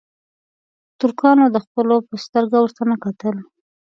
[0.99, 3.35] ترکانو د خپلو په سترګه ورته نه کتل.